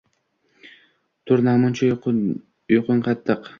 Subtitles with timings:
[1.29, 3.49] Tur namuncha uyqung qattiq